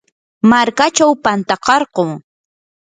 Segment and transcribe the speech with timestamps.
[0.49, 2.03] markachaw pantakarquu.